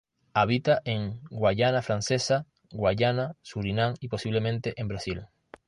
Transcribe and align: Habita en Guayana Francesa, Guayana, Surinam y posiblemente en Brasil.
Habita 0.33 0.81
en 0.83 1.21
Guayana 1.29 1.83
Francesa, 1.83 2.47
Guayana, 2.71 3.35
Surinam 3.43 3.93
y 3.99 4.07
posiblemente 4.07 4.73
en 4.77 4.87
Brasil. 4.87 5.27